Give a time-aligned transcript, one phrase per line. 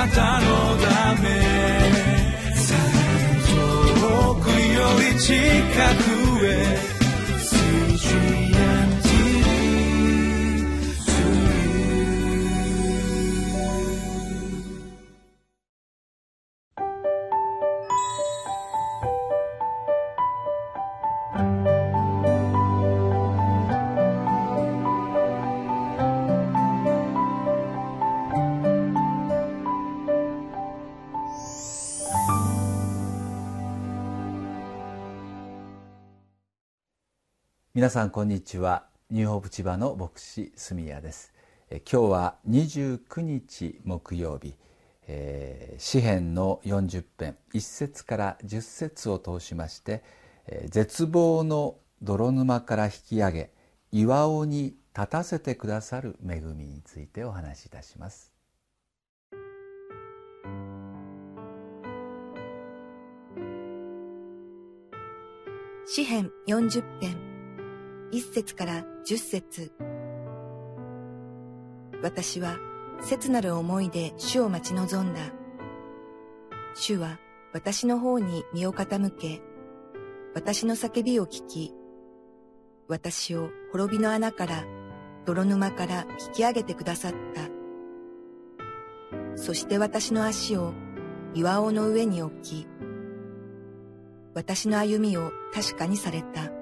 [0.00, 0.46] なたの
[0.78, 1.28] ため。
[4.00, 5.34] 遠くより近
[6.04, 6.09] く。
[37.80, 38.84] 皆さんこんにちは。
[39.10, 41.32] ニューホープ千葉の牧師住谷です。
[41.70, 44.54] え今日は29日木曜日、
[45.06, 47.38] えー、詩編の40編。
[47.54, 50.02] 1節から10節を通しまして、
[50.46, 53.50] えー、絶望の泥沼から引き上げ
[53.92, 58.30] 岩尾に立たせてくださる恵みについてお話しいたします。
[65.86, 67.29] 詩編40編。
[68.12, 69.72] 1節から10節
[72.02, 72.56] 私は
[73.02, 75.20] 切なる思いで主を待ち望んだ。
[76.74, 77.18] 主は
[77.52, 79.40] 私の方に身を傾け、
[80.34, 81.72] 私の叫びを聞き、
[82.88, 84.64] 私を滅びの穴から、
[85.24, 87.48] 泥沼から引き上げてくださった。
[89.36, 90.74] そして私の足を
[91.34, 92.66] 岩尾の上に置き、
[94.34, 96.59] 私の歩みを確かにされた。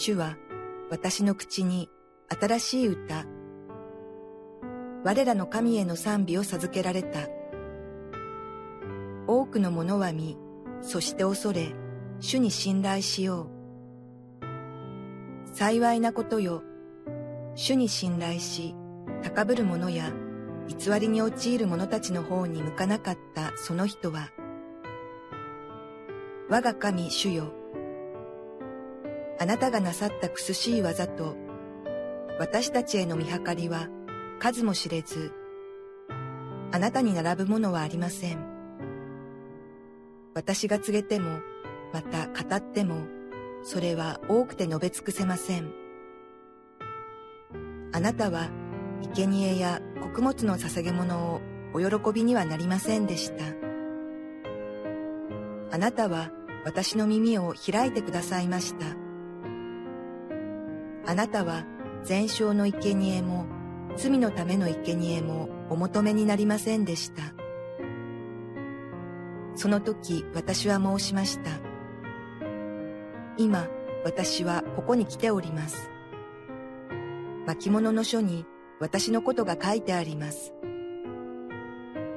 [0.00, 0.38] 主は
[0.90, 1.90] 私の口に
[2.28, 3.26] 新しい歌、
[5.04, 7.28] 我らの神への賛美を授けられた。
[9.26, 10.38] 多くの者は見、
[10.80, 11.74] そして恐れ、
[12.18, 13.50] 主に信頼しよ
[14.42, 14.46] う。
[15.54, 16.62] 幸いなことよ、
[17.54, 18.74] 主に信頼し、
[19.22, 20.10] 高ぶる者や、
[20.66, 24.30] 偽りに陥る者たちの方に向かなかったその人は、
[26.48, 27.52] 我が神主よ、
[29.40, 31.34] あなたがなさった苦しい技と、
[32.38, 33.88] 私たちへの見計りは
[34.38, 35.32] 数も知れず、
[36.72, 38.38] あなたに並ぶものはありません。
[40.34, 41.40] 私が告げても、
[41.90, 43.06] また語っても、
[43.62, 45.72] それは多くて述べ尽くせません。
[47.92, 48.50] あなたは、
[49.14, 51.40] 生贄や穀物の捧げ物を
[51.72, 53.44] お喜びにはなりませんでした。
[55.72, 56.30] あなたは
[56.66, 59.09] 私の耳を開いてくださいました。
[61.10, 61.64] あなたは
[62.04, 63.44] 全焼の生贄も
[63.96, 67.34] 罪のための生贄もお求めになりませんでした。
[69.56, 71.50] その時私は申しました。
[73.36, 73.66] 今
[74.04, 75.90] 私はここに来ております。
[77.44, 78.46] 巻物の書に
[78.78, 80.54] 私のことが書いてあります。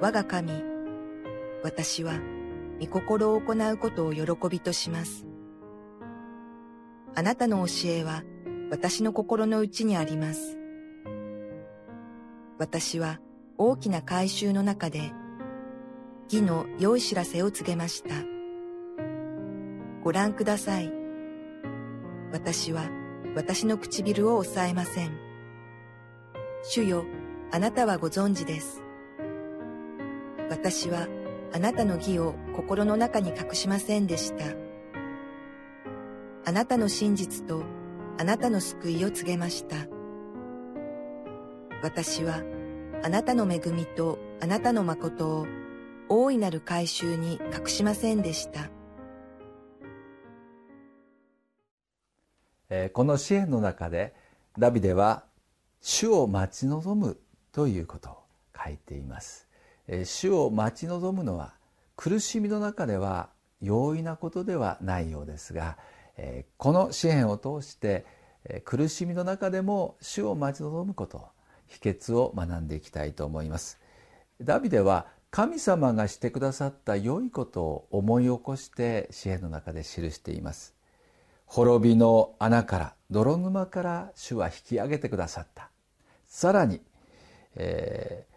[0.00, 0.62] 我が神、
[1.64, 2.20] 私は
[2.80, 5.26] 御心を行うことを喜びとします。
[7.16, 8.22] あなたの教えは
[8.68, 10.58] 私の心の内にあります。
[12.58, 13.20] 私は
[13.58, 15.12] 大きな改宗の中で
[16.30, 18.08] 義の良い知らせを告げました。
[20.02, 20.92] ご覧ください。
[22.32, 22.90] 私は
[23.36, 25.12] 私の唇を抑えません。
[26.64, 27.04] 主よ、
[27.52, 28.82] あなたはご存知です。
[30.50, 31.06] 私は
[31.52, 34.44] あなたの義を心の中に隠しませんでした。
[36.44, 37.62] あなたの真実と
[38.18, 39.76] あなたの救いを告げました。
[41.82, 42.42] 私は
[43.02, 45.46] あなたの恵みとあなたの誠を
[46.08, 48.70] 大いなる改宗に隠しませんでした。
[52.92, 54.14] この支援の中で
[54.58, 55.24] ダビデは
[55.80, 57.18] 主を待ち望む
[57.52, 58.16] ということを
[58.56, 59.46] 書いています
[60.04, 61.54] 主を待ち望むのは
[61.94, 63.28] 苦しみの中では
[63.62, 65.76] 容易なことではないようですが
[66.56, 68.06] この支援を通して
[68.64, 71.26] 苦しみの中でも主を待ち望むこと
[71.66, 73.80] 秘訣を学んでいきたいと思います。
[74.40, 80.74] ダビデは神様がしてくださった良いことを思い起こして支援の中で記しています。
[81.44, 85.70] 滅びの穴から泥沼から主は引き上げてくださった。
[86.26, 86.80] さらに、
[87.54, 88.34] えー、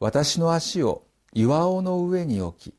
[0.00, 2.74] 私の足を岩尾の上に置き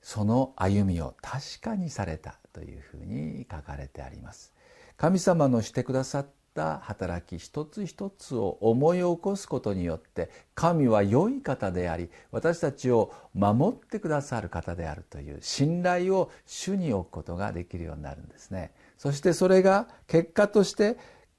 [0.00, 2.38] その歩みを確かにされた。
[2.56, 4.54] というふうに書かれてあります。
[4.96, 18.72] 神様のしてくださった働き一つ一つを思い起こすことによって神は良い方であり私たちを守ってくださる方であるという信頼を主に置くことができるようになるんですね。
[18.96, 20.96] そしてそれが結果として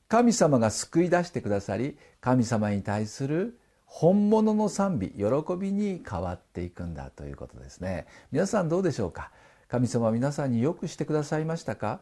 [0.07, 5.23] 神様が救い出してくださり神様に対する本物の賛美喜
[5.59, 8.05] びに変わっていくんだということですね。
[8.31, 9.31] 皆さんどうでしょうか？
[9.67, 11.99] 神様は皆さんによくしてくださいましたか？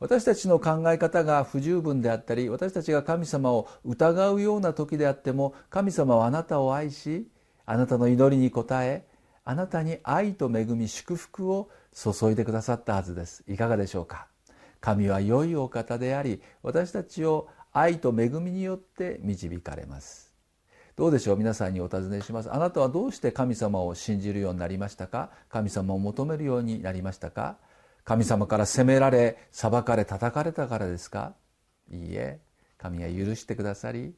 [0.00, 7.28] 私たちの考え方が不十分であったり私たちが神様を疑うような時であっても神様はあなたを愛し
[7.66, 9.06] あなたの祈りに応え
[9.44, 13.44] あなたに愛と恵み祝福を注いでくださったはずです。
[13.46, 14.26] いかがでしょうか？
[14.80, 20.23] 神は良いお方であり私たちを愛と恵みによって導かれます。
[20.96, 21.36] どうでしょう？
[21.36, 22.54] 皆さんにお尋ねします。
[22.54, 25.30] あなたはどうして神様を信じるようになりましたか？
[25.48, 27.56] 神様を求めるようになりましたか？
[28.04, 31.34] 神様から責められ裁かれ叩かれたからですか？
[31.90, 32.38] いいえ
[32.78, 34.14] 神が許してくださり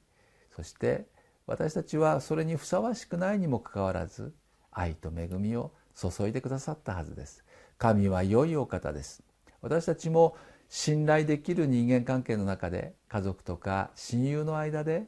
[0.55, 1.06] そして
[1.46, 4.34] 私たちはそれにふさわしくないにもかかわらず
[4.70, 7.43] 愛と恵みを注いでくださったはずです。
[7.78, 9.23] 神は良いお方です。
[9.62, 10.37] 私たちも
[10.69, 15.06] 信頼できる人間関係の中で家族とか親友の間で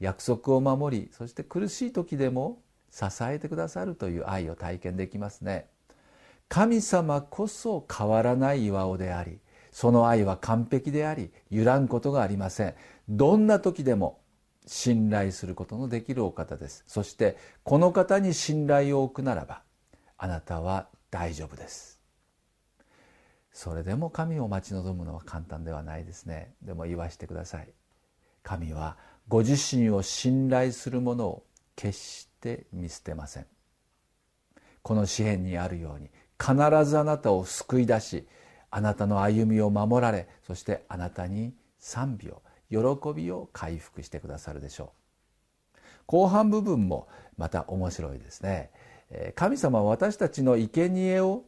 [0.00, 5.68] 約束を守りそして苦しい時でも支えてくださるという愛を体験できますね。
[6.48, 9.38] 神様こそ変わらない岩尾であり
[9.70, 12.74] その愛は完璧であり揺らんことがありません。
[13.08, 14.20] どんな時でも
[14.66, 16.84] 信頼することのできるお方です。
[16.86, 19.62] そしてこの方に信頼を置くならば
[20.16, 21.98] あなたは大丈夫です。
[23.52, 26.54] それでも神を待ち望むのは簡単ではないですね。
[26.62, 27.68] でも言わしてください。
[28.42, 28.96] 神は
[29.28, 31.44] ご自身を信頼する者を
[31.76, 33.46] 決して見捨てません。
[34.82, 36.10] この詩篇にあるように
[36.40, 36.54] 必
[36.84, 38.26] ずあなたを救い出し
[38.70, 44.92] あなたの歩みを守られそしてあなたに賛美を喜びを回復してくださるでしょ
[45.74, 45.78] う。
[46.06, 48.70] 後半部分もまた面白いですね。
[49.34, 51.44] 神様は私たちの生贄を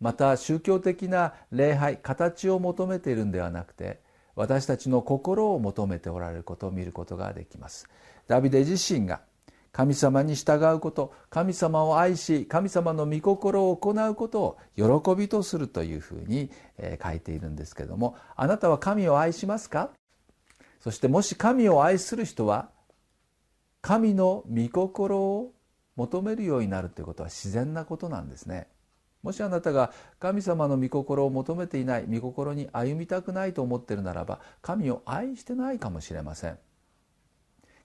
[0.00, 4.00] また宗教的な礼拝形を求めているんではなくて
[4.36, 7.88] 私たちの心を求めておられることを見ることができます。
[8.28, 9.20] ダビデ自身が
[9.72, 16.50] 神様に従うこと神様を愛し神様の御心を行うことを喜びとするというふうに
[17.02, 19.90] 書いているんですけどもあなたは神を愛しますか？
[20.80, 22.70] そしてもし神を愛する人は
[23.82, 25.52] 神の御心を
[25.94, 28.68] 求めるようになるということは自然なことなんですね。
[29.22, 36.58] もしあなたが神様の御心を求めていない御心に歩みたくないと思っているならば神を愛してないかもしれません。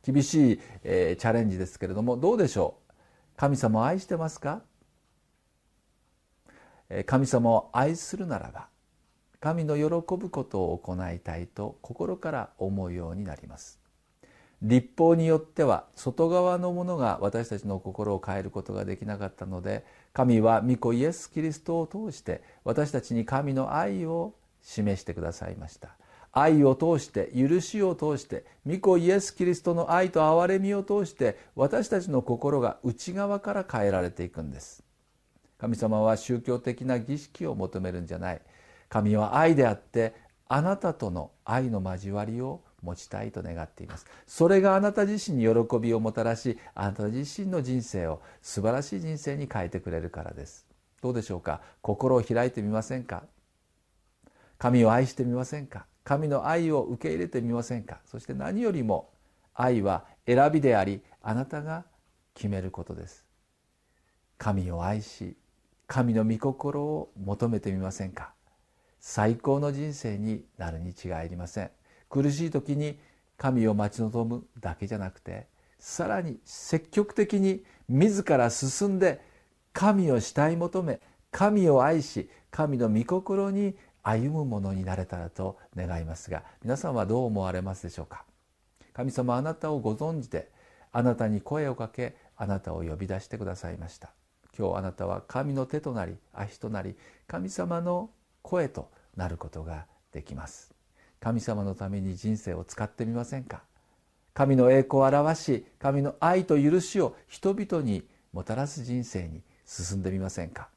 [0.04, 2.92] 厳しい、えー、チャレンジですけれどもどうでしょう？
[3.38, 4.62] 神様を愛してますか？
[7.06, 8.68] 神様を愛するならば
[9.40, 9.84] 神の喜
[10.18, 13.80] ぶことを行いたいと心から思うようになります。
[14.62, 25.96] 立法によっては外側のものが私たちの心を変えることができなかったので神は御子イエス・キリストを通して私たちに神の愛を示してくださいました。
[26.34, 34.84] 愛を通して許しを通して御子イエス・キリストの愛と憐れみを通して私たちの心が内側から変えられていくんです。
[35.58, 38.42] 神様は宗教的な儀式を求めるんじゃない。
[38.90, 40.14] 神は愛であって
[40.48, 44.06] あなたとの愛の交わりを持ちたいと願っています。
[44.28, 50.66] それがあなた自身に喜びをもたらしあなた自身の人生を素晴らしい人生に変えてくれるからです。
[51.02, 51.62] どうでしょうか？
[51.82, 53.24] 心を開いてみませんか？
[54.58, 55.86] 神を愛してみませんか？
[56.04, 58.00] 神の愛を受け入れてみませんか？
[58.06, 59.10] そして何よりも
[59.54, 61.86] 愛は選びでありあなたが
[62.34, 63.26] 決めることです。
[64.38, 65.36] 神を愛し
[65.88, 68.34] 神の御心を求めてみませんか？
[69.00, 71.72] 最高の人生になるに違いありません。
[72.12, 73.00] 苦しい時に
[73.38, 75.48] 神を待ち望むだけじゃなくて
[75.80, 79.22] さらに積極的に自ら進んで
[79.74, 81.00] 神を慕い求め
[81.32, 88.26] 神を愛し神の御心に歩むものになれたらと願いますが皆さんはどう思われますでしょうか？
[88.94, 90.52] 神様あなたをご存知で
[90.92, 94.12] あなたに声をかけあなたを呼び出してくださいました。
[94.58, 98.10] 今日あなたは神の手となり足となり神様の
[98.42, 100.71] 声となることができます。
[101.22, 103.62] 神様のために人生を使ってみませんか？
[104.34, 110.68] 神の栄光を表し神の愛と許しを人々にもたらす人生に進んでみませんか？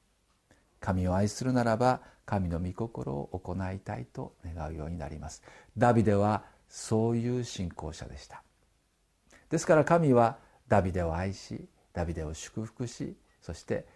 [0.80, 5.42] 神を愛するならば神の御心を行いたいと願うようになります。
[5.76, 8.42] ダビデはそういう信仰者でした。
[9.48, 10.36] ですから神は
[10.68, 13.86] ダビデを愛しダビデを祝福しそして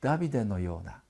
[0.00, 1.02] ダビデのような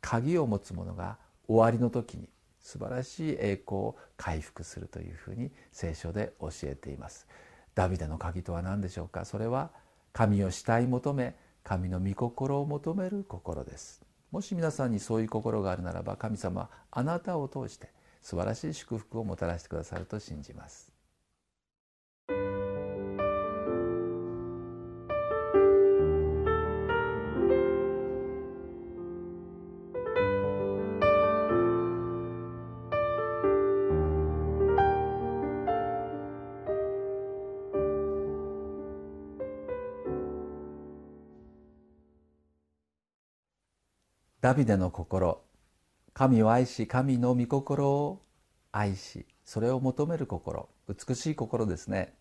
[0.00, 2.28] 鍵を持つ者が終わりの時に
[2.68, 7.26] 素晴らしい栄光を回復するというふうに聖書で教えています。
[7.74, 9.24] ダビデの鍵とは何でしょうか？
[9.24, 9.70] それは
[10.12, 11.34] 神を慕い求め
[11.64, 14.02] 神の御心を求める心です。
[14.30, 17.88] もし皆さんにそういう心があるならば神様はあなたを通して
[18.20, 20.92] 素晴らしい祝福をもたらしてくださると信じます。
[44.48, 45.42] ダビデの心。
[46.14, 48.22] 神を愛し神の御心を
[48.72, 50.70] 愛しそれを求める心。
[50.88, 52.14] 美しい心ですね。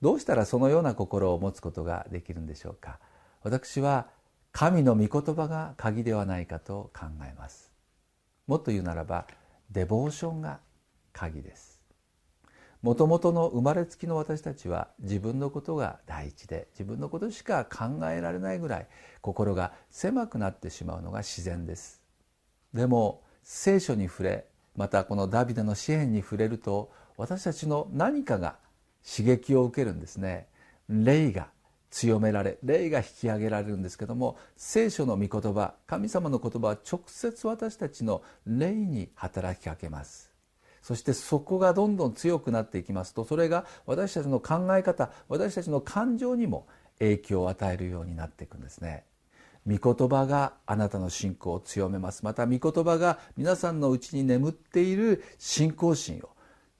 [0.00, 3.00] どうしたらそのような心を持つことができるんでしょうか。
[3.42, 4.06] 私は
[4.52, 7.72] 神の御言葉が鍵ではないかと考えます。
[8.46, 9.26] もっと言うならば
[9.72, 10.60] デボーションが
[11.12, 11.73] 鍵です。
[12.84, 18.86] もともとの生まれつきの私たちは自分のことが第一で自分のことしか考えられないぐらい
[19.22, 22.02] 心が狭くなってしまうのが自然です。
[22.74, 24.44] でも聖書に触れ
[24.76, 28.56] またこのダビデの支援に触れると私たちの何かが
[29.02, 30.46] 刺激を受けるんですね。
[30.90, 31.48] 霊が
[31.88, 40.33] 強められ霊が引き上げられるんですけども聖書の御言葉神様の言葉は直接私たちの霊に働きかけます。
[40.84, 46.66] そしてそこがどんどん強くなっていきますとそれが私たちの考え方私たちの感情にも
[46.98, 49.04] 影響を与えるようになっていくんですね。
[49.66, 52.22] 御言葉があなたの信仰を強めます。
[52.22, 56.28] また御言葉が皆さんのうちに眠っている信仰心を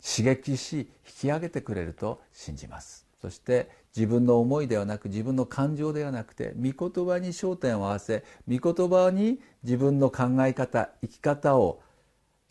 [0.06, 3.06] 刺激し引き上げてくれると信じます。
[3.22, 11.80] そして自分の思いではなく自分の感情ではなくて御言葉に焦点を合わせ御言葉に自分の考え方生き方を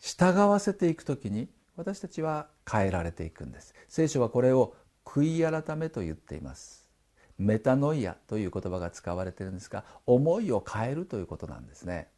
[0.00, 3.74] 従わせていく時に私たちは変えられていくんです。
[3.88, 4.74] 聖書はこれを
[5.04, 6.88] 悔い改めと言っています。
[7.38, 12.08] メタノイアという言葉が使われているんですが思いを変えるということなんですね。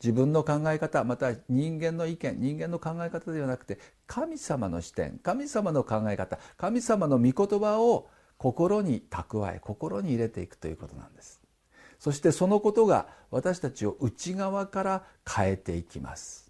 [0.00, 11.42] 自分の考え方また人間の意見人間の考え方ではなくて神様の視点神様の考え方神様の御言葉を心に蓄え心に入れていくということなんです。
[11.98, 16.47] そしてそのことが私たちを内側から変えていきます。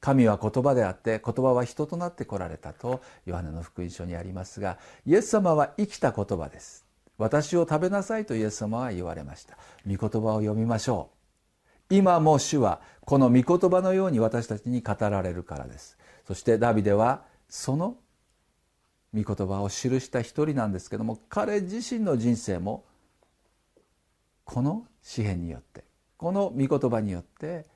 [0.00, 6.84] 神は言葉であって言葉は人となってこられたとヨハネの福音書にありますがイエス様は生きた言葉です。
[7.18, 9.56] 私を食べなさいとイエス様は言われました。
[9.86, 11.10] 御言葉を読みましょ
[11.90, 11.94] う。
[11.96, 15.96] 今も主はこの御言葉のように私たちに語られるからです。
[16.26, 17.96] そしてダビデはその
[19.14, 22.84] 御言葉を記した一人なんですけども彼自身の人生も
[24.44, 25.84] この詩篇によって
[26.16, 27.66] この御言葉によって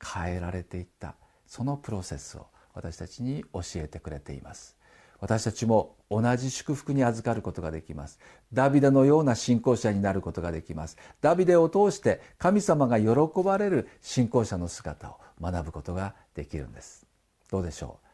[0.00, 1.14] 変えられていった。
[1.46, 4.76] そのプロセスを私たちに教えてくれています。
[5.18, 8.18] 私たちも同じ祝福に預かることができます。
[8.52, 10.98] ダビデのような信仰者になることができます。
[11.22, 17.06] ダビデを通して神様が喜ばれる信仰者の姿を学ぶことができるんです。
[17.50, 18.06] どうでしょう？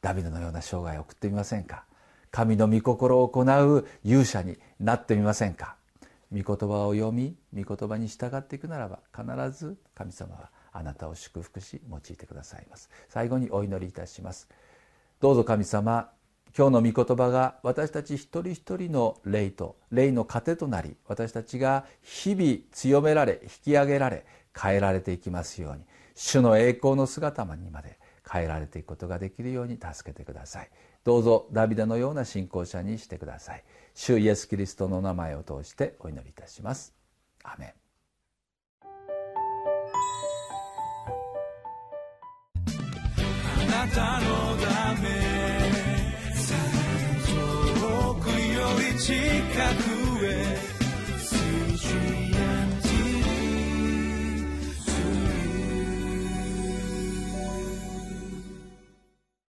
[0.00, 1.84] ダビデのような生涯を送ってみませんか？
[2.32, 5.76] 神の御心を行う勇者になってみませんか？
[6.32, 9.24] 御言葉を読み御言葉に従っていくならば必
[9.56, 12.90] ず神様はあなたを祝福し用いてくださいます。
[13.08, 14.48] 最後にお祈りいたします。
[15.20, 16.10] どうぞ神様
[16.56, 24.24] 今日の御言葉が私たち一人一人の霊と霊の糧となり私たちが日々強められ引き上げられ
[24.58, 25.84] 変えられていきますように
[26.14, 27.98] 主の栄光の姿にまで
[28.30, 30.70] 変えられていくことができるように助けてください。
[31.04, 33.64] どうぞダビデのような信仰者にしてください。
[33.94, 36.94] 主イエス・キリストの名前を通してお祈りいたします。
[37.44, 37.87] アメン。
[43.78, 45.08] なたのため。
[47.78, 49.97] 遠くより近く